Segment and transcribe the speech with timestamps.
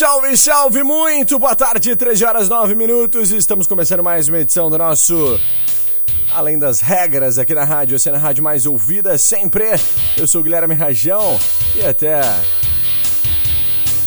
[0.00, 4.78] Salve, salve muito, boa tarde, 13 horas 9 minutos, estamos começando mais uma edição do
[4.78, 5.38] nosso
[6.32, 9.66] Além das Regras aqui na rádio, sendo a rádio mais ouvida sempre,
[10.16, 11.38] eu sou o Guilherme Rajão
[11.76, 12.18] e até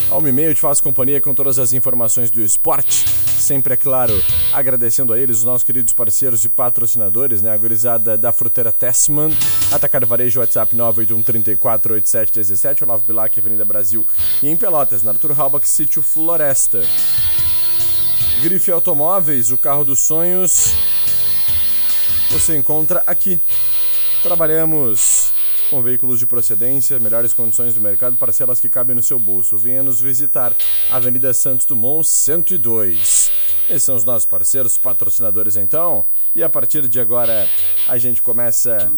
[0.10, 3.06] ao eu te faço companhia com todas as informações do esporte,
[3.44, 4.14] sempre é claro,
[4.54, 9.30] agradecendo a eles, os nossos queridos parceiros e patrocinadores, né, a gurizada da Fruteira Tessman,
[9.72, 14.08] Atacado Varejo, WhatsApp 981348717, Olavo Bilac, Avenida Brasil
[14.42, 16.82] e em Pelotas, na Arthur Halbach, Sítio Floresta.
[18.42, 20.72] Grife Automóveis, o carro dos sonhos,
[22.32, 23.42] você encontra aqui.
[24.22, 25.33] Trabalhamos
[25.74, 29.58] com veículos de procedência, melhores condições do mercado, parcelas que cabem no seu bolso.
[29.58, 30.56] Venha nos visitar,
[30.92, 33.32] Avenida Santos Dumont, 102.
[33.68, 36.06] Esses são os nossos parceiros, patrocinadores então.
[36.36, 37.50] E a partir de agora
[37.88, 38.92] a gente começa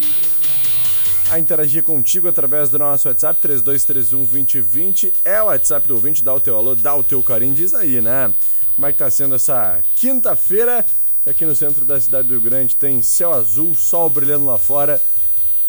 [1.32, 5.14] a interagir contigo através do nosso WhatsApp 3231 2020.
[5.23, 8.02] É o WhatsApp do ouvinte, dá o teu alô, dá o teu carinho, diz aí,
[8.02, 8.34] né?
[8.76, 10.86] Como é que tá sendo essa quinta-feira?
[11.26, 15.02] Aqui no centro da cidade do Rio Grande tem céu azul, sol brilhando lá fora.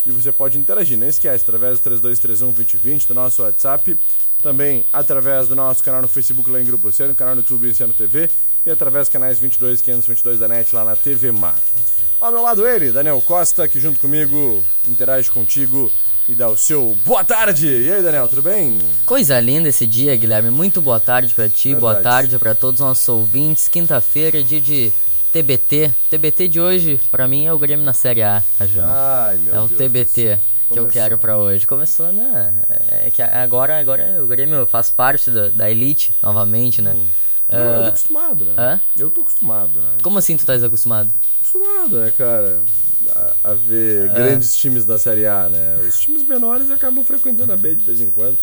[0.07, 3.99] E você pode interagir, não esquece, através do 3231 2020 do nosso WhatsApp.
[4.41, 7.91] Também através do nosso canal no Facebook lá em Grupo Oceano, canal no YouTube Oceano
[7.91, 8.29] TV
[8.65, 11.59] e através dos canais 22 522 da NET lá na TV Mar.
[12.21, 15.91] Ao meu lado ele, Daniel Costa, que junto comigo interage contigo
[16.29, 17.67] e dá o seu boa tarde.
[17.67, 18.77] E aí, Daniel, tudo bem?
[19.05, 20.49] Coisa linda esse dia, Guilherme.
[20.49, 21.81] Muito boa tarde para ti, Verdade.
[21.81, 23.67] boa tarde para todos os nossos ouvintes.
[23.67, 24.93] Quinta-feira, dia de
[25.31, 25.93] TBT.
[26.09, 28.85] TBT de hoje, para mim, é o Grêmio na Série A, Rajão.
[28.87, 30.39] Ai, meu é o Deus TBT
[30.69, 30.91] que eu Começou.
[30.91, 31.65] quero para hoje.
[31.65, 32.61] Começou, né?
[32.89, 36.93] É que agora, agora o Grêmio faz parte da, da elite novamente, né?
[37.49, 38.53] Não, eu tô acostumado, né?
[38.57, 38.81] hã?
[38.97, 39.91] Eu tô acostumado, né?
[40.03, 41.09] como assim tu tá desacostumado?
[41.39, 42.59] Acostumado, né, cara?
[43.15, 43.55] A, a É.
[43.55, 45.79] ver grandes times da Série A, né?
[45.87, 48.37] Os times menores acabam frequentando a B de vez em quando.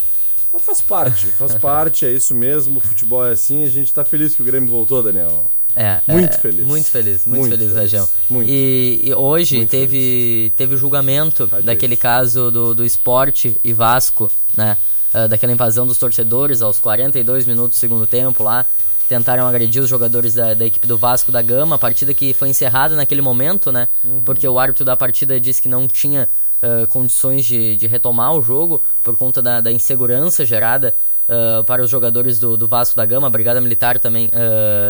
[0.51, 2.79] Mas faz parte, faz parte, é isso mesmo.
[2.79, 3.63] O futebol é assim.
[3.65, 5.51] A gente tá feliz que o Grêmio voltou, Daniel.
[5.77, 6.67] É, Muito é, feliz.
[6.67, 7.93] Muito feliz, muito, Muito feliz, feliz.
[7.93, 8.09] Rajão.
[8.31, 8.51] Muito.
[8.51, 13.73] E, e hoje Muito teve, teve o julgamento Ai, daquele caso do, do esporte e
[13.73, 14.77] Vasco, né?
[15.15, 18.67] Ah, daquela invasão dos torcedores aos 42 minutos do segundo tempo lá.
[19.09, 22.49] Tentaram agredir os jogadores da, da equipe do Vasco da Gama, a partida que foi
[22.49, 23.87] encerrada naquele momento, né?
[24.03, 24.23] Uhum.
[24.23, 26.29] Porque o árbitro da partida disse que não tinha
[26.61, 30.97] ah, condições de, de retomar o jogo por conta da, da insegurança gerada
[31.29, 33.29] ah, para os jogadores do, do Vasco da Gama.
[33.29, 34.29] A Brigada Militar também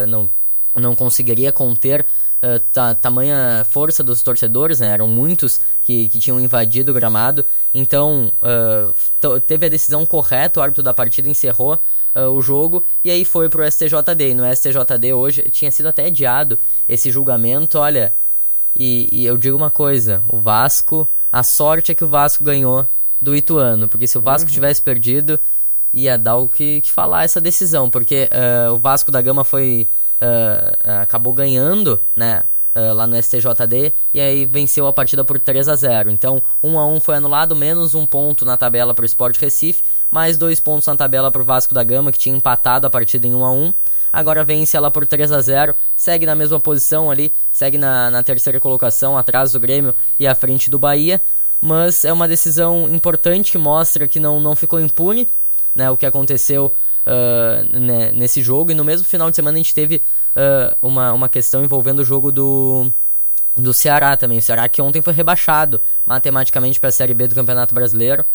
[0.07, 0.27] não,
[0.75, 2.05] não conseguiria conter
[2.71, 4.89] ta- tamanha força dos torcedores, né?
[4.91, 7.45] eram muitos que, que tinham invadido o gramado.
[7.73, 8.31] Então,
[9.19, 11.79] to- teve a decisão correta, o árbitro da partida encerrou
[12.13, 14.29] eh, o jogo e aí foi pro STJD.
[14.29, 17.79] E no STJD hoje tinha sido até adiado esse julgamento.
[17.79, 18.13] Olha,
[18.75, 22.85] e, e eu digo uma coisa: o Vasco, a sorte é que o Vasco ganhou
[23.19, 25.39] do Ituano, porque se o Vasco tivesse perdido,
[25.91, 28.29] ia dar o que, que falar essa decisão, porque
[28.71, 29.87] o Vasco da Gama foi
[30.21, 32.43] eh, acabou ganhando, né?
[32.75, 36.77] eh, lá no STJD e aí venceu a partida por 3 a 0 Então, 1
[36.77, 39.81] a 1 foi anulado, menos um ponto na tabela para o Sport Recife,
[40.11, 43.25] mais dois pontos na tabela para o Vasco da Gama, que tinha empatado a partida
[43.25, 43.73] em 1 a 1
[44.11, 48.23] Agora vence ela por 3 a 0 segue na mesma posição ali, segue na, na
[48.23, 51.21] terceira colocação, atrás do Grêmio e à frente do Bahia.
[51.59, 55.27] Mas é uma decisão importante que mostra que não, não ficou impune
[55.75, 56.73] né, o que aconteceu
[57.05, 58.71] ah, né, nesse jogo.
[58.71, 60.01] E no mesmo final de semana a gente teve
[60.35, 62.91] ah, uma, uma questão envolvendo o jogo do,
[63.55, 64.39] do Ceará também.
[64.39, 68.25] O Ceará que ontem foi rebaixado matematicamente para a Série B do Campeonato Brasileiro.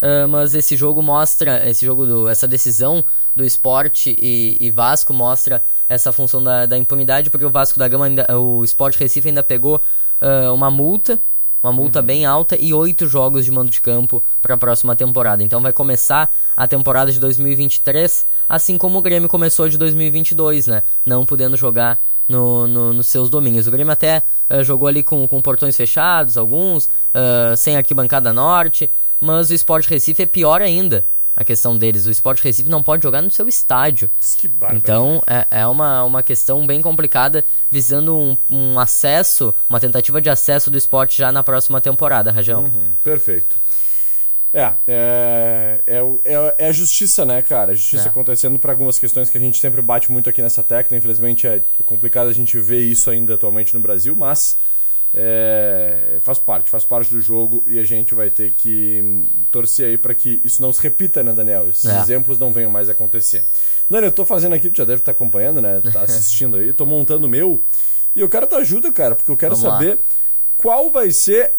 [0.00, 3.04] Ah, mas esse jogo mostra, esse jogo, do, essa decisão
[3.34, 7.88] do esporte e, e Vasco mostra essa função da, da impunidade, porque o Vasco da
[7.88, 9.82] Gama, ainda, o Sport Recife ainda pegou
[10.20, 11.20] ah, uma multa,
[11.62, 15.42] uma multa bem alta e oito jogos de mando de campo para a próxima temporada.
[15.42, 20.82] Então vai começar a temporada de 2023, assim como o Grêmio começou de 2022, né?
[21.04, 23.66] Não podendo jogar no, no- nos seus domínios.
[23.66, 28.90] O Grêmio até ah, jogou ali com, com portões fechados, alguns, ah, sem arquibancada norte,
[29.18, 31.04] mas o Sport Recife é pior ainda.
[31.40, 32.04] A questão deles.
[32.04, 34.10] O Sport Recife não pode jogar no seu estádio.
[34.36, 40.20] Que então é, é uma, uma questão bem complicada, visando um, um, acesso, uma tentativa
[40.20, 42.64] de acesso do esporte já na próxima temporada, Rajão.
[42.64, 43.56] Uhum, perfeito.
[44.52, 47.72] É, é, é, é, é, a justiça, né, cara?
[47.72, 48.10] A justiça é.
[48.10, 50.94] acontecendo para algumas questões que a gente sempre bate muito aqui nessa tecla.
[50.94, 54.58] Infelizmente é complicado a gente ver isso ainda atualmente no Brasil, mas
[55.12, 59.98] é, faz parte, faz parte do jogo e a gente vai ter que torcer aí
[59.98, 61.68] para que isso não se repita, né, Daniel?
[61.68, 61.98] Esses é.
[62.00, 63.44] exemplos não venham mais a acontecer.
[63.88, 65.80] Daniel, eu tô fazendo aqui, tu já deve estar acompanhando, né?
[65.92, 67.62] Tá assistindo aí, tô montando o meu
[68.14, 69.98] e eu quero tua ajuda, cara, porque eu quero Vamos saber lá.
[70.56, 71.54] qual vai ser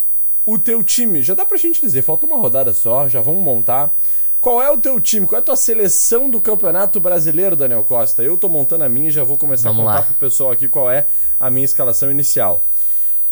[0.46, 1.22] o teu time.
[1.22, 3.96] Já dá pra gente dizer, falta uma rodada só, já vamos montar.
[4.40, 5.28] Qual é o teu time?
[5.28, 8.24] Qual é a tua seleção do Campeonato Brasileiro, Daniel Costa?
[8.24, 10.06] Eu tô montando a minha e já vou começar vamos a contar lá.
[10.06, 11.06] pro pessoal aqui qual é
[11.40, 12.66] a minha escalação inicial.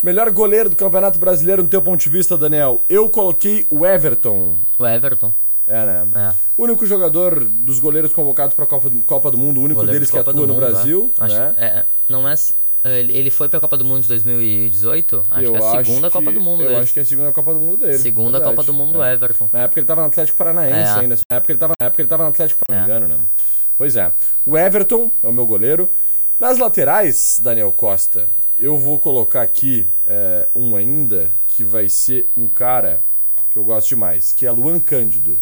[0.02, 2.84] Melhor goleiro do Campeonato Brasileiro, no teu ponto de vista, Daniel?
[2.88, 4.56] Eu coloquei o Everton.
[4.78, 5.34] O Everton.
[5.68, 6.08] É, né?
[6.16, 6.36] É.
[6.58, 10.00] O único jogador dos goleiros convocados para a Copa, Copa do Mundo, o único goleiro
[10.00, 11.14] deles que atua no Brasil.
[11.20, 11.24] É.
[11.24, 11.56] Acho, né?
[11.58, 12.36] é, não é
[12.84, 15.26] ele foi para a Copa do Mundo de 2018?
[15.30, 16.80] Acho eu que é a segunda Copa do Mundo eu dele.
[16.80, 17.98] acho que é a segunda Copa do Mundo dele.
[17.98, 19.14] Segunda Copa do Mundo é.
[19.14, 19.50] Everton.
[19.52, 21.00] Na época ele estava no Atlético Paranaense é.
[21.02, 21.16] ainda.
[21.30, 23.18] Na época ele estava, na época ele tava no Atlético, se não me engano, né?
[23.78, 24.14] Pois é.
[24.46, 25.92] O Everton é o meu goleiro.
[26.40, 32.48] Nas laterais, Daniel Costa, eu vou colocar aqui é, um ainda que vai ser um
[32.48, 33.02] cara
[33.50, 35.42] que eu gosto demais, que é Luan Cândido.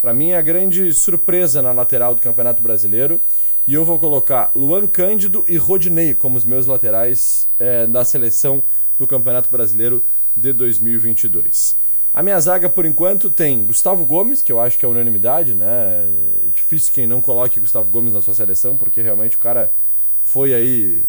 [0.00, 3.20] Para mim é a grande surpresa na lateral do Campeonato Brasileiro.
[3.66, 8.62] E eu vou colocar Luan Cândido e Rodinei como os meus laterais é, na seleção
[8.96, 10.04] do Campeonato Brasileiro
[10.36, 11.76] de 2022.
[12.14, 16.08] A minha zaga, por enquanto, tem Gustavo Gomes, que eu acho que é unanimidade, né?
[16.44, 19.72] É difícil quem não coloque Gustavo Gomes na sua seleção, porque realmente o cara
[20.22, 21.04] foi aí.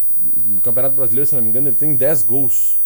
[0.46, 2.80] No Campeonato Brasileiro, se não me engano, ele tem 10 gols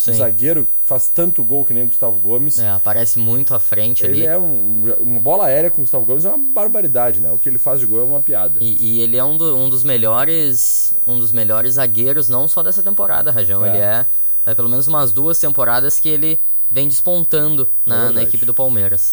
[0.00, 0.12] Sim.
[0.12, 2.58] O zagueiro faz tanto gol que nem o Gustavo Gomes.
[2.58, 4.20] É, aparece muito à frente ele ali.
[4.22, 7.30] Ele é um, uma bola aérea com o Gustavo Gomes é uma barbaridade, né?
[7.30, 8.58] O que ele faz de gol é uma piada.
[8.62, 12.62] E, e ele é um, do, um, dos melhores um dos melhores zagueiros, não só
[12.62, 13.62] dessa temporada, Rajão.
[13.62, 13.68] É.
[13.68, 14.06] Ele é,
[14.46, 16.40] é, pelo menos umas duas temporadas que ele
[16.70, 19.12] vem despontando na, é na equipe do Palmeiras.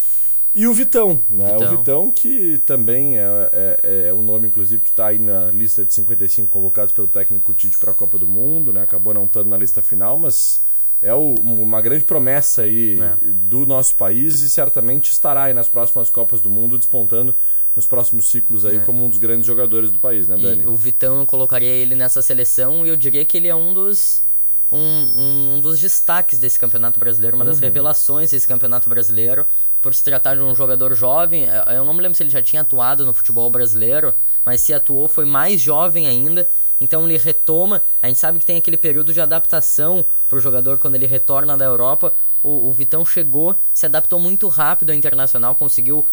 [0.54, 1.52] E o Vitão, né?
[1.54, 1.74] Vitão.
[1.74, 5.86] O Vitão que também é, é, é um nome, inclusive, que está aí na lista
[5.86, 8.82] de 55 convocados pelo técnico Tite para a Copa do Mundo, né?
[8.82, 10.62] Acabou não estando na lista final, mas
[11.02, 13.18] é o, uma grande promessa aí é.
[13.22, 17.36] do nosso país e certamente estará aí nas próximas Copas do Mundo despontando
[17.76, 18.80] nos próximos ciclos aí é.
[18.80, 20.64] como um dos grandes jogadores do país, né, Dani?
[20.64, 23.74] E o Vitão eu colocaria ele nessa seleção e eu diria que ele é um
[23.74, 24.24] dos
[24.72, 27.52] um, um, um dos destaques desse campeonato brasileiro, uma uhum.
[27.52, 29.46] das revelações desse campeonato brasileiro,
[29.88, 31.46] por se tratar de um jogador jovem.
[31.74, 34.14] Eu não me lembro se ele já tinha atuado no futebol brasileiro,
[34.44, 36.48] mas se atuou foi mais jovem ainda
[36.80, 37.82] então ele retoma.
[38.02, 41.58] A gente sabe que tem aquele período de adaptação para o jogador quando ele retorna
[41.58, 42.14] da Europa.
[42.44, 46.08] O, o, Vitão chegou, se adaptou muito rápido ao Internacional, conseguiu uh,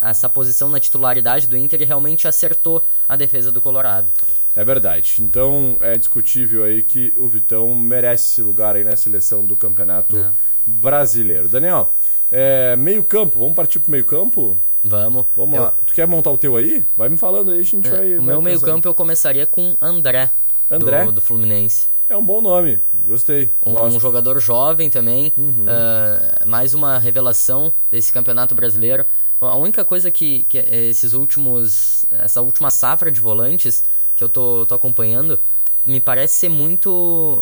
[0.00, 4.06] essa posição na titularidade do Inter e realmente acertou a defesa do Colorado.
[4.54, 5.16] É verdade.
[5.18, 10.16] Então é discutível aí que o Vitão merece esse lugar aí na seleção do Campeonato
[10.16, 10.30] é.
[10.64, 11.48] Brasileiro.
[11.48, 11.92] Daniel,
[12.36, 14.56] é, meio campo, vamos partir para o meio campo?
[14.82, 15.26] Vamos.
[15.36, 15.62] Vamos eu...
[15.62, 15.74] lá.
[15.86, 16.84] Tu quer montar o teu aí?
[16.96, 18.14] Vai me falando aí, a gente é, vai.
[18.14, 20.30] O vai meu meio-campo eu começaria com André.
[20.68, 21.04] André?
[21.04, 21.86] Do, do, Fluminense.
[22.08, 23.52] É um bom nome, gostei.
[23.64, 25.32] Um, um jogador jovem também.
[25.36, 25.64] Uhum.
[25.64, 29.04] Uh, mais uma revelação desse campeonato brasileiro.
[29.40, 32.04] A única coisa que, que esses últimos.
[32.10, 33.84] Essa última safra de volantes
[34.16, 35.38] que eu tô, tô acompanhando
[35.86, 37.40] me parece ser muito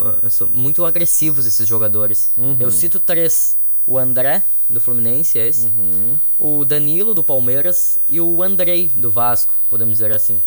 [0.51, 2.33] muito agressivos esses jogadores.
[2.37, 2.57] Uhum.
[2.61, 3.57] Eu cito três:
[3.87, 5.67] o André, do Fluminense, é esse.
[5.67, 6.19] Uhum.
[6.39, 7.99] O Danilo, do Palmeiras.
[8.09, 10.41] E o Andrei, do Vasco, podemos dizer assim.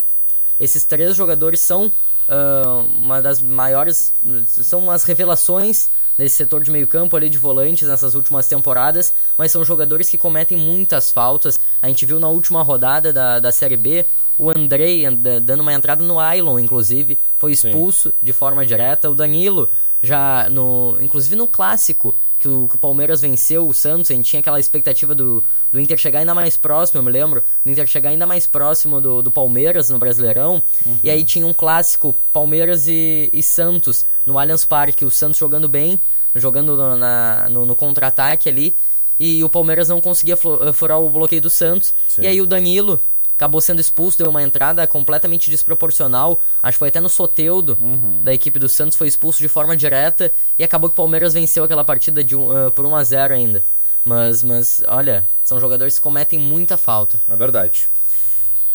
[0.60, 4.12] Esses três jogadores são uh, uma das maiores.
[4.48, 9.52] São as revelações nesse setor de meio campo ali de volantes nessas últimas temporadas, mas
[9.52, 11.60] são jogadores que cometem muitas faltas.
[11.82, 14.06] A gente viu na última rodada da, da Série B
[14.38, 15.06] o Andrei
[15.42, 18.16] dando uma entrada no Ailon, inclusive, foi expulso Sim.
[18.22, 19.10] de forma direta.
[19.10, 19.70] O Danilo
[20.02, 24.30] já no, inclusive no clássico, que o, que o, Palmeiras venceu o Santos, a gente
[24.30, 27.88] tinha aquela expectativa do, do Inter chegar ainda mais próximo, eu me lembro, do Inter
[27.88, 30.62] chegar ainda mais próximo do, do Palmeiras no Brasileirão.
[30.86, 31.00] Uhum.
[31.04, 35.68] E aí tinha um clássico Palmeiras e, e, Santos no Allianz Parque, o Santos jogando
[35.68, 36.00] bem,
[36.34, 38.76] jogando no, na, no, no contra-ataque ali.
[39.20, 41.94] E o Palmeiras não conseguia furar o bloqueio do Santos.
[42.08, 42.24] Sim.
[42.24, 43.02] E aí o Danilo,
[43.36, 46.42] acabou sendo expulso, deu uma entrada completamente desproporcional.
[46.64, 48.22] Acho que foi até no Soteudo uhum.
[48.24, 51.64] da equipe do Santos, foi expulso de forma direta e acabou que o Palmeiras venceu
[51.64, 53.64] aquela partida de um, uh, por 1 a 0 ainda.
[54.04, 57.20] Mas, mas, olha, são jogadores que cometem muita falta.
[57.28, 57.90] É verdade.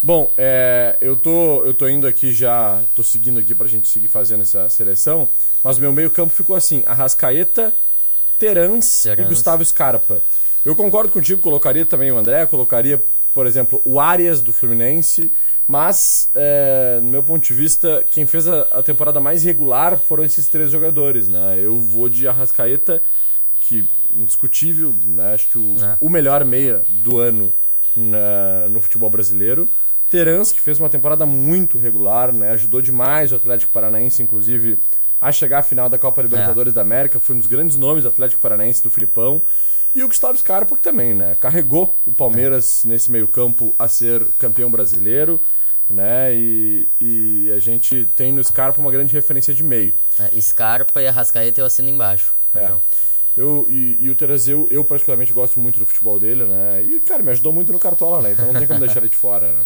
[0.02, 4.08] Bom, é, eu, tô, eu tô indo aqui já, tô seguindo aqui pra gente seguir
[4.08, 5.28] fazendo essa seleção,
[5.62, 7.74] mas meu meio campo ficou assim, Arrascaeta,
[8.38, 9.26] Terans, Terans.
[9.26, 10.22] e Gustavo Scarpa.
[10.64, 13.02] Eu concordo contigo, colocaria também o André, colocaria,
[13.34, 15.32] por exemplo, o Arias do Fluminense,
[15.66, 20.24] mas, é, no meu ponto de vista, quem fez a, a, temporada mais regular foram
[20.24, 21.60] esses três jogadores, né?
[21.62, 23.00] Eu vou de Arrascaeta,
[23.60, 25.34] que indiscutível, né?
[25.34, 25.96] Acho que o, é.
[26.00, 27.52] o melhor meia do ano
[27.94, 29.70] na, no futebol brasileiro.
[30.10, 32.50] Terans, que fez uma temporada muito regular, né?
[32.50, 34.76] Ajudou demais o Atlético Paranaense, inclusive,
[35.20, 36.74] a chegar à final da Copa Libertadores é.
[36.74, 37.20] da América.
[37.20, 39.40] Foi um dos grandes nomes do Atlético Paranaense, do Filipão.
[39.94, 41.36] E o Gustavo Scarpa, que também, né?
[41.40, 42.88] Carregou o Palmeiras é.
[42.88, 45.40] nesse meio campo a ser campeão brasileiro,
[45.88, 46.34] né?
[46.34, 49.94] E, e, a gente tem no Scarpa uma grande referência de meio.
[50.18, 52.36] É, Scarpa e Arrascaeta eu assino embaixo.
[52.54, 52.70] É.
[53.36, 56.82] Eu, e, e o Teres, eu, eu particularmente gosto muito do futebol dele, né?
[56.82, 58.32] E, cara, me ajudou muito no Cartola, né?
[58.32, 59.64] Então não tem como deixar ele de fora, né?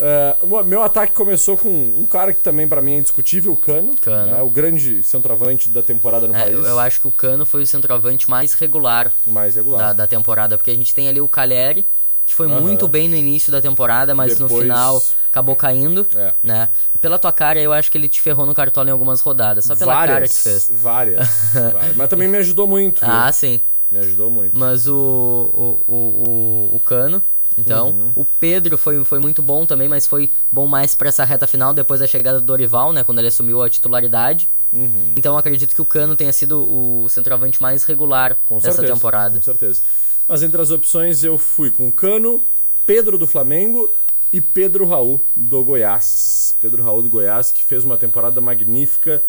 [0.00, 3.94] Uh, meu ataque começou com um cara que também para mim é indiscutível, o Cano.
[4.00, 4.32] Cano.
[4.32, 4.40] Né?
[4.40, 6.54] O grande centroavante da temporada no é, país.
[6.54, 9.78] Eu, eu, acho que o Cano foi o centroavante mais regular, mais regular.
[9.78, 11.86] Da, da temporada, porque a gente tem ali o Caleri,
[12.24, 12.62] que foi uhum.
[12.62, 14.52] muito bem no início da temporada, mas Depois...
[14.52, 16.32] no final acabou caindo, é.
[16.42, 16.70] né?
[16.98, 19.76] Pela tua cara, eu acho que ele te ferrou no cartola em algumas rodadas, só
[19.76, 20.70] pela várias, cara que fez.
[20.72, 21.96] Várias, várias.
[21.96, 23.04] Mas também me ajudou muito.
[23.04, 23.32] Ah, viu?
[23.34, 23.60] sim.
[23.90, 24.56] Me ajudou muito.
[24.56, 27.22] Mas o, o, o, o, o Cano,
[27.58, 28.12] então, uhum.
[28.14, 31.74] o Pedro foi, foi muito bom também, mas foi bom mais para essa reta final
[31.74, 33.04] depois da chegada do Dorival, né?
[33.04, 34.48] Quando ele assumiu a titularidade.
[34.72, 35.12] Uhum.
[35.16, 39.34] Então, acredito que o Cano tenha sido o centroavante mais regular com dessa certeza, temporada.
[39.34, 39.82] Com certeza.
[40.28, 42.42] Mas entre as opções eu fui com Cano,
[42.86, 43.92] Pedro do Flamengo
[44.32, 46.54] e Pedro Raul do Goiás.
[46.60, 49.22] Pedro Raul do Goiás que fez uma temporada magnífica,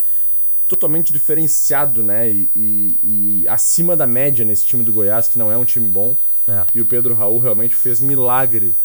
[0.68, 2.30] totalmente diferenciado, né?
[2.30, 5.90] E, e, e acima da média nesse time do Goiás, que não é um time
[5.90, 6.16] bom.
[6.52, 6.66] É.
[6.76, 8.76] E o Pedro Raul realmente fez milagre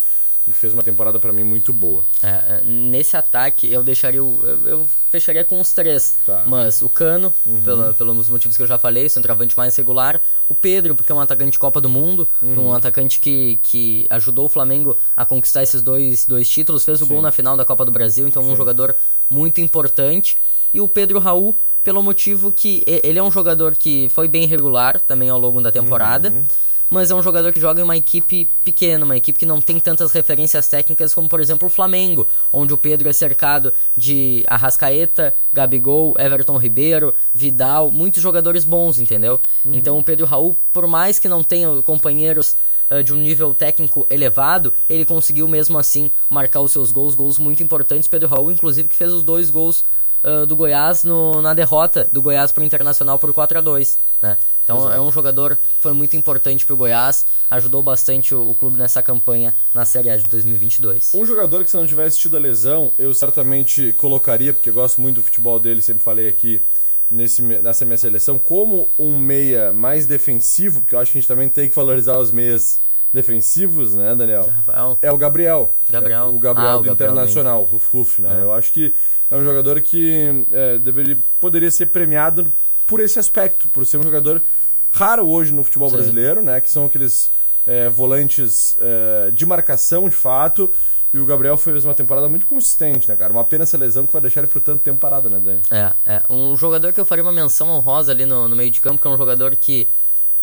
[0.47, 2.05] e fez uma temporada para mim muito boa.
[2.23, 6.45] É, é, nesse ataque eu deixaria o, eu, eu, fecharia com os três, tá.
[6.47, 7.63] mas o Cano, uhum.
[7.63, 11.21] pela, pelos motivos que eu já falei, centroavante mais regular, o Pedro, porque é um
[11.21, 12.69] atacante de Copa do Mundo, uhum.
[12.69, 17.05] um atacante que, que ajudou o Flamengo a conquistar esses dois, dois títulos, fez o
[17.05, 17.15] Sim.
[17.15, 18.53] gol na final da Copa do Brasil, então Sim.
[18.53, 18.95] um jogador
[19.29, 20.39] muito importante.
[20.73, 25.01] E o Pedro Raul, pelo motivo que ele é um jogador que foi bem regular
[25.01, 26.31] também ao longo da temporada.
[26.31, 26.45] Uhum
[26.89, 29.79] mas é um jogador que joga em uma equipe pequena, uma equipe que não tem
[29.79, 35.35] tantas referências técnicas como, por exemplo, o Flamengo, onde o Pedro é cercado de Arrascaeta,
[35.53, 39.41] Gabigol, Everton Ribeiro, Vidal, muitos jogadores bons, entendeu?
[39.65, 39.75] Uhum.
[39.75, 42.57] Então o Pedro Raul, por mais que não tenha companheiros
[42.91, 47.39] uh, de um nível técnico elevado, ele conseguiu mesmo assim marcar os seus gols, gols
[47.39, 48.09] muito importantes.
[48.09, 49.85] Pedro Raul, inclusive, que fez os dois gols
[50.27, 53.99] uh, do Goiás no, na derrota do Goiás para o Internacional por 4 a 2
[54.21, 54.37] né?
[54.65, 54.95] Então Exato.
[54.95, 58.77] é um jogador que foi muito importante para o Goiás, ajudou bastante o, o, clube
[58.77, 61.15] nessa campanha na Série A de 2022.
[61.15, 65.17] Um jogador que se não tivesse tido a lesão, eu certamente colocaria, porque gosto muito
[65.17, 66.61] do futebol dele, sempre falei aqui
[67.09, 71.29] nesse, nessa minha seleção, como um meia mais defensivo, porque eu acho que a gente
[71.29, 72.81] também tem que valorizar os meias
[73.13, 74.51] defensivos, né, Daniel?
[74.51, 74.99] Rafael?
[75.01, 75.75] É o Gabriel.
[75.89, 76.27] Gabriel.
[76.27, 78.41] É o Gabriel ah, do o Gabriel Internacional, Ruf Ruf, né?
[78.41, 78.43] É.
[78.43, 78.93] Eu acho que
[79.31, 82.51] é um jogador que é, deveria, poderia ser premiado
[82.87, 84.43] por esse aspecto, por ser um jogador
[84.91, 85.97] raro hoje no futebol Sim.
[85.97, 86.61] brasileiro, né?
[86.61, 87.31] Que são aqueles
[87.67, 90.73] é, volantes é, de marcação, de fato.
[91.13, 93.33] E o Gabriel fez uma temporada muito consistente, né, cara?
[93.33, 95.61] Uma pena essa lesão que vai deixar ele por tanto tempo parado, né, Dani?
[95.71, 96.23] É, é.
[96.29, 99.07] Um jogador que eu faria uma menção honrosa ali no, no meio de campo, que
[99.07, 99.89] é um jogador que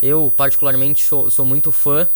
[0.01, 2.07] eu, particularmente, sou, sou muito fã,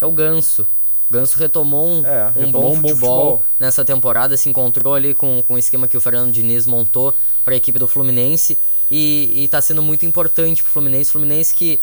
[0.00, 0.66] é o Ganso.
[1.08, 4.48] O Ganso retomou um, é, um, retomou bom, um bom, futebol futebol nessa temporada, se
[4.48, 7.86] encontrou ali com, com o esquema que o Fernando Diniz montou para a equipe do
[7.86, 8.58] Fluminense
[8.90, 11.10] e está sendo muito importante para o Fluminense.
[11.10, 11.80] Fluminense que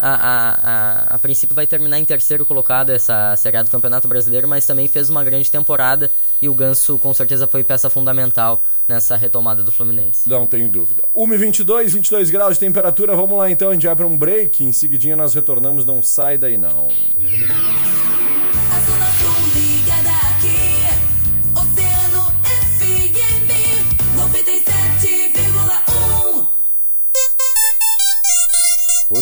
[0.00, 4.08] a, a, a, a, princípio vai terminar em terceiro colocado essa Série A do Campeonato
[4.08, 6.10] Brasileiro, mas também fez uma grande temporada
[6.40, 10.28] e o Ganso com certeza foi peça fundamental nessa retomada do Fluminense.
[10.28, 11.02] Não tenho dúvida.
[11.14, 14.72] 1h22, 22 graus de temperatura, vamos lá então, a gente vai para um break, em
[14.72, 16.88] seguidinha nós retornamos, não sai daí não.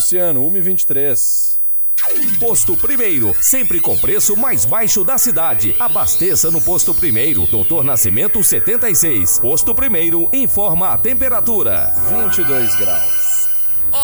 [0.08, 1.60] Oceano 123.
[2.38, 5.74] Posto Primeiro, sempre com preço mais baixo da cidade.
[5.78, 9.38] Abasteça no Posto Primeiro, Doutor Nascimento 76.
[9.38, 13.17] Posto Primeiro informa a temperatura: 22 graus.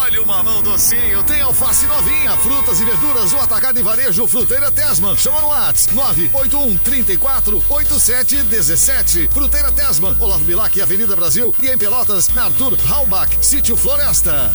[0.05, 4.71] Olha o mamão docinho, tem alface novinha, frutas e verduras, o atacado e varejo Fruteira
[4.71, 5.17] Tesman.
[5.17, 9.29] Chama no WhatsApp 981 34 87 17.
[9.29, 14.55] Fruteira Tesman, Olavo Bilac, Avenida Brasil e em Pelotas, na Arthur Halbach, Sítio Floresta.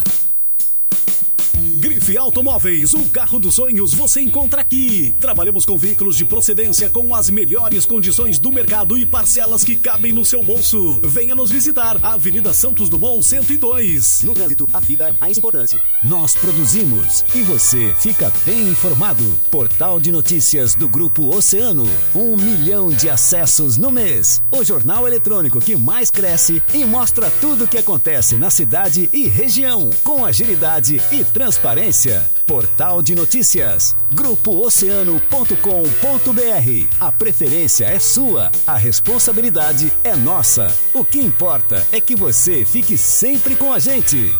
[2.18, 5.14] Automóveis, o carro dos sonhos você encontra aqui.
[5.20, 10.12] Trabalhamos com veículos de procedência com as melhores condições do mercado e parcelas que cabem
[10.12, 11.00] no seu bolso.
[11.04, 14.24] Venha nos visitar, Avenida Santos Dumont 102.
[14.24, 15.78] No trânsito, a vida é mais importante.
[16.04, 19.24] Nós produzimos e você fica bem informado.
[19.52, 21.88] Portal de notícias do Grupo Oceano.
[22.16, 24.42] Um milhão de acessos no mês.
[24.52, 29.28] O jornal eletrônico que mais cresce e mostra tudo o que acontece na cidade e
[29.28, 29.90] região.
[30.04, 31.99] Com agilidade e transparência.
[32.46, 33.96] Portal de notícias.
[34.14, 36.96] GrupoOceano.com.br.
[37.00, 38.52] A preferência é sua.
[38.66, 40.74] A responsabilidade é nossa.
[40.94, 44.32] O que importa é que você fique sempre com a gente.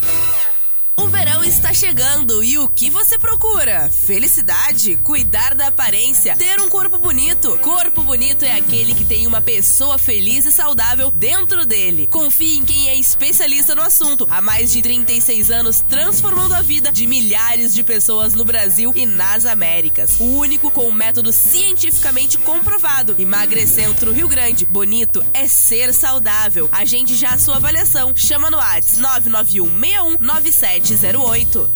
[1.00, 3.90] O verão está chegando e o que você procura?
[3.90, 7.58] Felicidade, cuidar da aparência, ter um corpo bonito.
[7.60, 12.06] Corpo bonito é aquele que tem uma pessoa feliz e saudável dentro dele.
[12.08, 14.28] Confie em quem é especialista no assunto.
[14.30, 19.06] Há mais de 36 anos transformando a vida de milhares de pessoas no Brasil e
[19.06, 20.20] nas Américas.
[20.20, 23.16] O único com um método cientificamente comprovado.
[23.18, 24.66] Emagrecentro Rio Grande.
[24.66, 26.68] Bonito é ser saudável.
[26.74, 28.14] Agende já a sua avaliação.
[28.14, 31.70] Chama no WhatsApp 991 61 97 0708.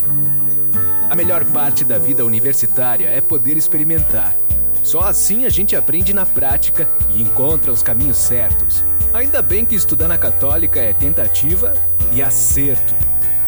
[1.10, 4.36] A melhor parte da vida universitária é poder experimentar.
[4.82, 8.84] Só assim a gente aprende na prática e encontra os caminhos certos.
[9.14, 11.74] Ainda bem que estudar na Católica é tentativa
[12.12, 12.96] e acerto.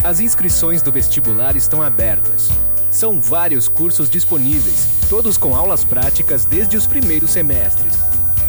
[0.04, 2.50] As inscrições do vestibular estão abertas.
[2.92, 7.98] São vários cursos disponíveis, todos com aulas práticas desde os primeiros semestres.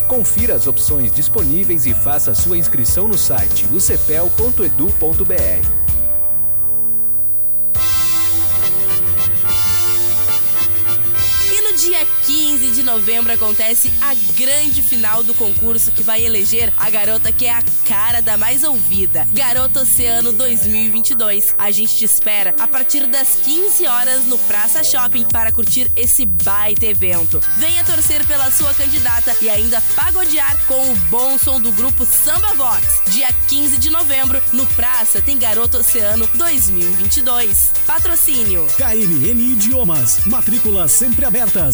[0.06, 5.86] Confira as opções disponíveis e faça sua inscrição no site ucepel.edu.br.
[11.87, 17.31] dia 15 de novembro acontece a grande final do concurso que vai eleger a garota
[17.31, 21.55] que é a cara da mais ouvida, Garota Oceano 2022.
[21.57, 26.26] A gente te espera a partir das 15 horas no Praça Shopping para curtir esse
[26.26, 27.40] baita evento.
[27.59, 32.52] Venha torcer pela sua candidata e ainda pagodear com o bom som do grupo Samba
[32.55, 33.00] Vox.
[33.12, 37.71] Dia 15 de novembro, no Praça tem Garota Oceano 2022.
[37.87, 38.66] Patrocínio.
[38.76, 41.25] KNN Idiomas, matrícula sempre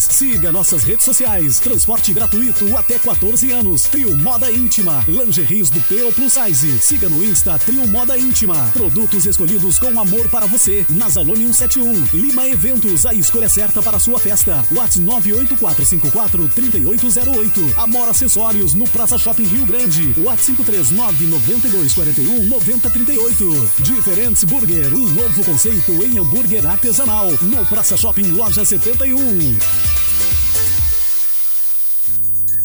[0.03, 1.59] aberta Siga nossas redes sociais.
[1.59, 3.83] Transporte gratuito até 14 anos.
[3.83, 5.03] Trio Moda Íntima.
[5.07, 6.79] Lingeries do PO Plus Size.
[6.79, 8.69] Siga no Insta Trio Moda Íntima.
[8.73, 10.85] Produtos escolhidos com amor para você.
[10.89, 12.07] Nazalone 171.
[12.13, 13.05] Lima Eventos.
[13.05, 14.65] A escolha certa para a sua festa.
[14.71, 17.79] WhatsApp 98454 3808.
[17.79, 20.13] Amor Acessórios no Praça Shopping Rio Grande.
[20.19, 23.71] WhatsApp 539 9241 9038.
[23.79, 24.93] Diferentes Burger.
[24.93, 27.29] Um novo conceito em hambúrguer artesanal.
[27.41, 29.92] No Praça Shopping Loja 71.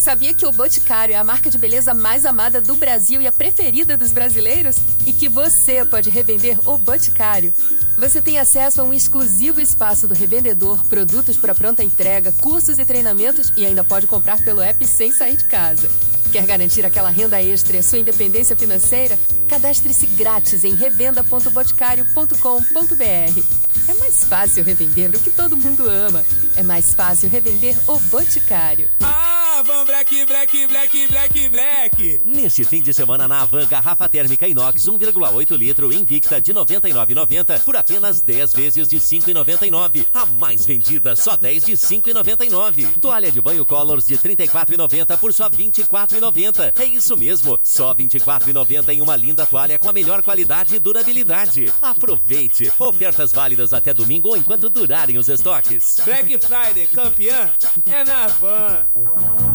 [0.09, 3.33] Sabia que o Boticário é a marca de beleza mais amada do Brasil e a
[3.33, 4.77] preferida dos brasileiros?
[5.07, 7.53] E que você pode revender o Boticário?
[7.99, 12.87] Você tem acesso a um exclusivo espaço do revendedor, produtos para pronta entrega, cursos e
[12.87, 15.91] treinamentos e ainda pode comprar pelo app sem sair de casa.
[16.33, 19.19] Quer garantir aquela renda extra e a sua independência financeira?
[19.47, 23.43] Cadastre-se grátis em revenda.boticário.com.br.
[23.87, 26.25] É mais fácil revender o que todo mundo ama.
[26.57, 28.91] É mais fácil revender o Boticário.
[29.03, 29.28] Ah!
[29.59, 32.23] Avan Black, Black, Black, Black, Black.
[32.25, 37.77] Neste fim de semana na Avan, garrafa térmica inox 1,8 litro Invicta de 99,90 por
[37.77, 40.07] apenas 10 vezes de 5,99.
[40.15, 43.01] A mais vendida só 10 de 5,99.
[43.01, 46.81] Toalha de banho Colors de 34,90 por só 24,90.
[46.81, 51.73] É isso mesmo, só 24,90 em uma linda toalha com a melhor qualidade e durabilidade.
[51.83, 52.73] Aproveite.
[52.79, 55.97] Ofertas válidas até domingo ou enquanto durarem os estoques.
[56.05, 57.51] Black Friday campeã
[57.91, 59.48] é na Avan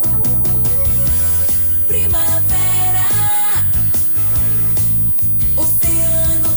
[1.87, 3.07] primavera.
[5.57, 6.49] Oceano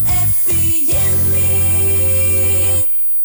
[0.43, 1.35] FM.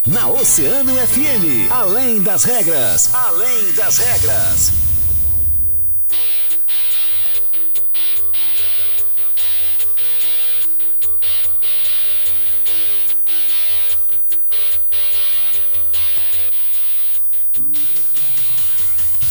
[0.08, 4.91] Na Oceano FM, além das regras, além das regras.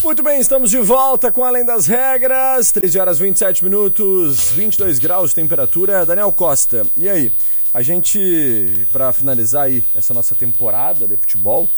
[0.03, 2.73] Muito bem, estamos de volta com Além das Regras.
[2.73, 6.07] 13 horas 27 minutos, 22 graus de temperatura.
[6.07, 7.31] Daniel Costa, e aí?
[7.75, 11.69] A gente, para finalizar aí essa nossa temporada de futebol,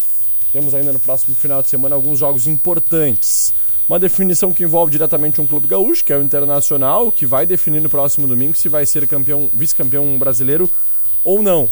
[0.53, 3.53] temos ainda no próximo final de semana alguns jogos importantes.
[3.89, 7.81] Uma definição que envolve diretamente um clube gaúcho, que é o Internacional, que vai definir
[7.81, 10.71] no próximo domingo se vai ser campeão, vice-campeão brasileiro
[11.25, 11.69] ou não.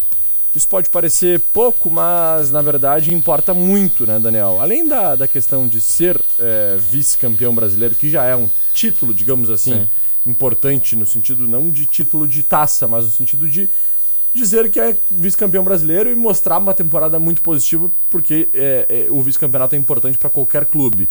[0.54, 4.60] Isso pode parecer pouco, mas na verdade importa muito, né, Daniel?
[4.60, 9.50] Além da, da questão de ser é, vice-campeão brasileiro, que já é um título, digamos
[9.50, 9.90] assim, Sim.
[10.26, 13.70] importante no sentido não de título de taça, mas no sentido de
[14.34, 19.22] dizer que é vice-campeão brasileiro e mostrar uma temporada muito positiva, porque é, é, o
[19.22, 21.10] vice-campeonato é importante para qualquer clube.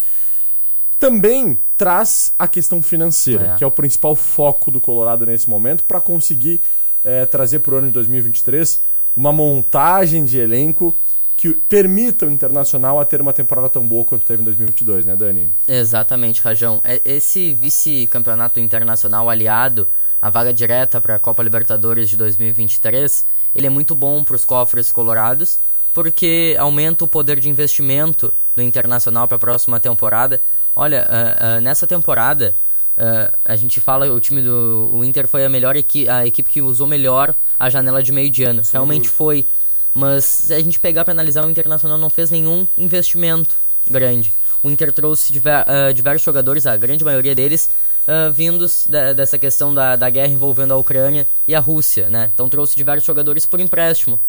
[0.99, 3.57] Também traz a questão financeira, É.
[3.57, 6.61] que é o principal foco do Colorado nesse momento, para conseguir
[7.03, 8.81] é, trazer para o ano de 2023
[9.17, 10.95] uma montagem de elenco
[11.37, 15.17] que permita o Internacional a ter uma temporada tão boa quanto teve em 2022, né,
[15.17, 15.49] Dani?
[15.67, 16.83] Exatamente, Rajão.
[16.85, 19.89] É- Esse vice-campeonato internacional aliado
[20.21, 24.45] à vaga direta para a Copa Libertadores de 2023, ele é muito bom para os
[24.45, 25.59] cofres colorados,
[25.95, 30.43] porque aumenta o poder de investimento do Internacional para a próxima temporada.
[30.77, 32.55] Olha, ah, ah, nessa temporada,
[33.01, 36.51] ah, a gente fala o time do o Inter foi a melhor equi a equipe
[36.51, 38.63] que usou melhor a janela de meio de ano.
[38.71, 39.17] Realmente dúvida.
[39.17, 39.47] foi.
[39.95, 43.57] Mas se a gente pegar para analisar, o Internacional não fez nenhum investimento
[43.91, 44.33] grande.
[44.63, 47.71] O Inter trouxe diver- ah, diversos jogadores, a grande maioria deles,
[48.07, 52.31] ah, vindos da- dessa questão da, da guerra envolvendo a Ucrânia e a Rússia, né?
[52.35, 54.21] Então trouxe diversos jogadores por empréstimo,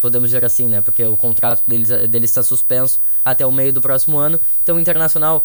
[0.00, 0.80] podemos dizer assim, né?
[0.80, 4.40] Porque o contrato deles, deles está suspenso até o meio do próximo ano.
[4.62, 5.44] Então o Internacional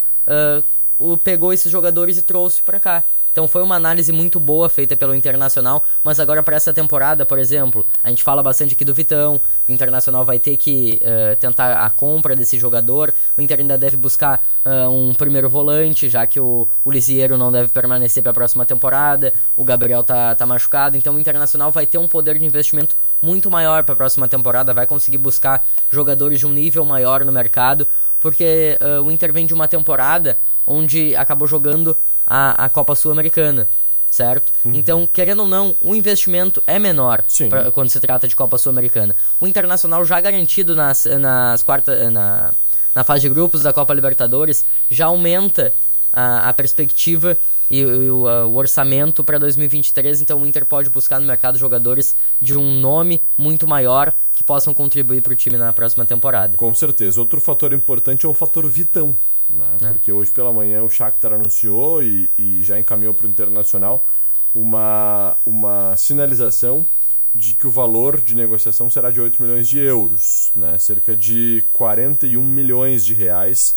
[1.23, 3.03] pegou esses jogadores e trouxe para cá.
[3.38, 7.38] Então foi uma análise muito boa feita pelo Internacional, mas agora para essa temporada, por
[7.38, 11.86] exemplo, a gente fala bastante aqui do Vitão, o Internacional vai ter que eh, tentar
[11.86, 16.39] a compra desse jogador, o Inter ainda deve buscar ah, um primeiro volante, já que
[16.39, 20.97] o, o Lisieiro não deve permanecer para a próxima temporada, o Gabriel tá, tá machucado,
[20.97, 24.73] então o Internacional vai ter um poder de investimento muito maior para a próxima temporada,
[24.73, 27.88] vai conseguir buscar jogadores de um nível maior no mercado,
[28.19, 33.67] porque ah, o Inter vem de uma temporada onde acabou jogando a, a Copa Sul-Americana,
[34.12, 34.51] certo?
[34.65, 39.15] Então, querendo ou não, o investimento é menor pra- quando se trata de Copa Sul-Americana.
[39.39, 42.53] O Internacional já garantido nas, nas quartas, na,
[42.93, 45.73] na fase de grupos da Copa Libertadores já aumenta
[46.12, 47.38] a, a perspectiva
[47.69, 51.58] e, e o, a- o orçamento para 2023, então o Inter pode buscar no mercado
[51.58, 56.56] jogadores de um nome muito maior que possam contribuir para o time na próxima temporada.
[56.58, 57.19] Com certeza.
[57.19, 59.15] Outro fator importante é o fator Vitão.
[59.49, 59.77] Né?
[59.81, 59.88] É.
[59.88, 64.05] Porque hoje pela manhã o Shakhtar anunciou e, e já encaminhou para o Internacional
[64.53, 66.86] uma, uma sinalização
[67.33, 70.77] de que o valor de negociação será de 8 milhões de euros, né?
[70.79, 73.75] cerca de 41 milhões de reais.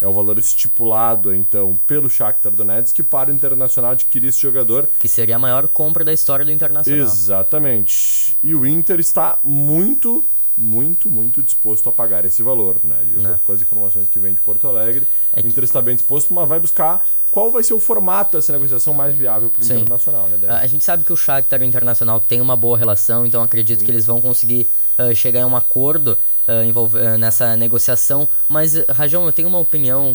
[0.00, 5.06] É o valor estipulado, então, pelo Shakhtar Donetsk para o Internacional adquirir esse jogador Que
[5.06, 7.04] seria a maior compra da história do Internacional.
[7.04, 8.38] Exatamente.
[8.42, 10.24] E o Inter está muito,
[10.60, 12.98] muito, muito disposto a pagar esse valor, né?
[13.02, 13.38] De acordo É.
[13.42, 15.06] com as informações que vem de Porto Alegre.
[15.32, 18.36] É o que- Inter está bem disposto, mas vai buscar qual vai ser o formato
[18.36, 19.64] dessa negociação mais viável para o.
[19.78, 20.38] Internacional, né?
[20.48, 23.82] A gente sabe que o Shakhtar e o Internacional tem uma boa relação, então acredito
[23.84, 24.68] que eles vão conseguir
[24.98, 28.28] ah, chegar em um acordo ah, envolve- ah, nessa negociação.
[28.46, 30.14] Mas, ah, Rajão, eu tenho uma opinião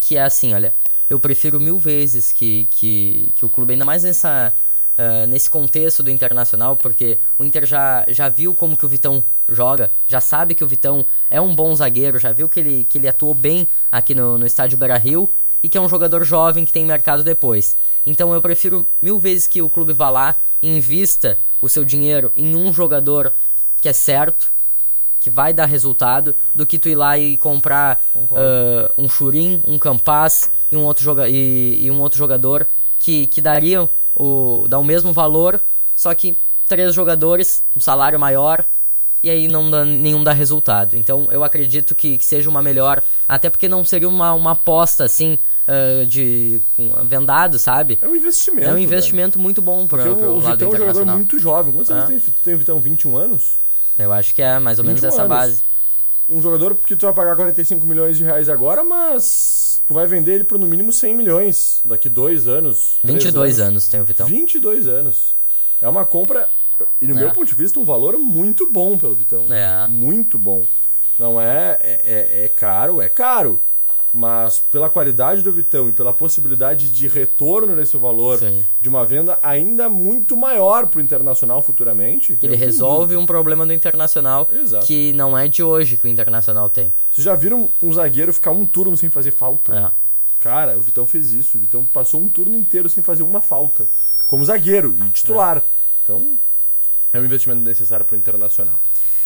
[0.00, 0.74] que é assim, olha,
[1.08, 4.52] eu prefiro mil vezes que, que, que o clube, ainda mais nessa,
[5.02, 9.24] ah, nesse contexto do Internacional, porque o Inter já, já viu como que o Vitão
[9.48, 12.98] joga, já sabe que o Vitão é um bom zagueiro, já viu que ele, que
[12.98, 15.32] ele atuou bem aqui no, no estádio Beira-Rio,
[15.62, 17.78] e que é um jogador jovem que tem mercado depois.
[18.04, 22.30] Então eu prefiro mil vezes que o clube vá lá e invista o seu dinheiro
[22.36, 23.32] em um jogador
[23.80, 24.52] que é certo,
[25.18, 28.04] que vai dar resultado, do que tu ir lá e comprar
[28.36, 33.26] ah, um Churin, um Campas e um outro, joga e, e um outro jogador que,
[33.28, 33.88] que dariam
[34.20, 35.60] o, dá o mesmo valor,
[35.96, 36.36] só que
[36.68, 38.64] três jogadores, um salário maior,
[39.22, 40.96] e aí não dá, nenhum dá resultado.
[40.96, 45.04] Então eu acredito que, que seja uma melhor, até porque não seria uma, uma aposta
[45.04, 45.38] assim
[45.70, 46.60] ah, de
[47.04, 47.98] vendado, sabe?
[48.02, 48.66] É um investimento.
[48.66, 48.84] É um velho.
[48.84, 51.72] investimento muito bom para o lado Vitão é um jogador muito jovem.
[51.72, 51.94] Quantos Ah.
[51.94, 52.80] anos tem, tem o Vitão?
[52.80, 53.52] 21 anos?
[53.96, 55.36] Eu acho que é mais ou menos 21 essa anos.
[55.36, 55.62] base.
[56.28, 60.34] Um jogador que tu vai pagar 45 milhões de reais agora, mas tu vai vender
[60.34, 62.98] ele por no mínimo 100 milhões daqui dois anos.
[63.02, 64.24] três 22 anos tem o Vitão.
[64.24, 65.34] 22 anos.
[65.82, 66.48] É uma compra,
[67.02, 67.22] e no É.
[67.22, 69.46] meu ponto de vista, um valor muito bom pelo Vitão.
[69.52, 69.88] É.
[69.88, 70.64] Muito bom.
[71.18, 73.60] Não é, é, é- é caro, é caro.
[74.12, 78.64] Mas pela qualidade do Vitão e pela possibilidade de retorno nesse valor Sim.
[78.80, 82.34] de uma venda ainda muito maior pro Internacional futuramente.
[82.34, 84.86] Que ele resolve um problema do Internacional Exato.
[84.86, 86.92] que não é de hoje que o Internacional tem.
[87.12, 89.74] Vocês já viram um zagueiro ficar um turno sem fazer falta?
[89.74, 90.00] É.
[90.40, 91.58] Cara, o Vitão fez isso.
[91.58, 93.86] O Vitão passou um turno inteiro sem fazer uma falta.
[94.26, 95.62] Como zagueiro e titular.
[96.02, 96.38] Então,
[97.12, 98.80] é um investimento necessário pro Internacional.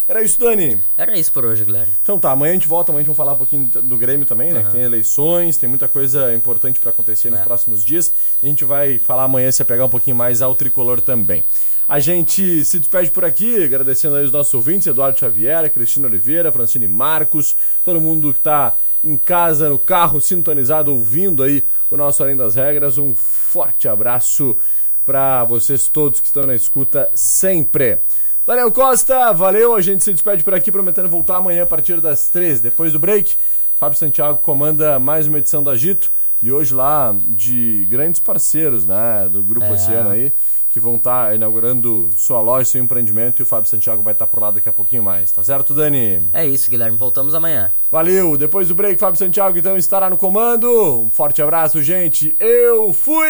[0.07, 0.79] Era isso, Dani.
[0.99, 1.91] Era isso por hoje, Guilherme.
[2.03, 4.27] Então tá, amanhã a gente volta, amanhã a gente vai falar um pouquinho do Grêmio
[4.27, 4.63] também, né?
[4.63, 7.43] Que tem eleições, tem muita coisa importante pra acontecer nos É.
[7.43, 8.13] próximos dias.
[8.43, 11.43] A gente vai falar amanhã se apegar um pouquinho mais ao tricolor também.
[11.89, 16.51] A gente se despede por aqui, agradecendo aí os nossos ouvintes, Eduardo Xavier, Cristina Oliveira,
[16.53, 22.23] Francine Marcos, todo mundo que tá em casa, no carro, sintonizado, ouvindo aí o nosso
[22.23, 22.97] Além das Regras.
[22.97, 24.57] Um forte abraço
[25.05, 27.99] pra vocês todos que estão na escuta sempre.
[28.47, 29.75] Daniel Costa, valeu.
[29.75, 32.61] A gente se despede por aqui, prometendo voltar amanhã a partir das três.
[32.61, 33.35] Depois do break,
[33.77, 36.11] Fábio Santiago comanda mais uma edição do Agito.
[36.43, 39.29] E hoje lá de grandes parceiros, né?
[39.33, 39.73] Do Grupo É.
[39.73, 40.31] Oceano aí,
[40.69, 43.41] que vão estar inaugurando sua loja, seu empreendimento.
[43.41, 45.33] E o Fábio Santiago vai estar por lá daqui a pouquinho mais.
[45.33, 46.21] Tá certo, Dani?
[46.35, 46.99] É isso, Guilherme.
[46.99, 47.73] Voltamos amanhã.
[47.91, 48.37] Valeu.
[48.37, 51.01] Depois do break, Fábio Santiago então estará no comando.
[51.01, 52.37] Um forte abraço, gente.
[52.39, 53.25] Eu fui!